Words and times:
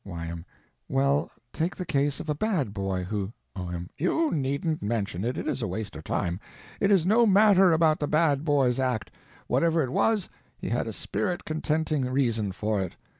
Y.M. 0.03 0.43
Well, 0.89 1.29
take 1.53 1.75
the 1.75 1.85
case 1.85 2.19
of 2.19 2.27
a 2.27 2.33
bad 2.33 2.73
boy 2.73 3.03
who— 3.03 3.33
O.M. 3.55 3.87
You 3.99 4.31
needn't 4.31 4.81
mention 4.81 5.23
it, 5.23 5.37
it 5.37 5.47
is 5.47 5.61
a 5.61 5.67
waste 5.67 5.95
of 5.95 6.03
time. 6.05 6.39
It 6.79 6.89
is 6.89 7.05
no 7.05 7.27
matter 7.27 7.71
about 7.71 7.99
the 7.99 8.07
bad 8.07 8.43
boy's 8.43 8.79
act. 8.79 9.11
Whatever 9.45 9.83
it 9.83 9.91
was, 9.91 10.27
he 10.57 10.69
had 10.69 10.87
a 10.87 10.91
spirit 10.93 11.45
contenting 11.45 12.05
reason 12.09 12.51
for 12.51 12.81
it. 12.81 12.95